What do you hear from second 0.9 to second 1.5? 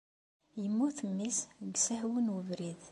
mmi-s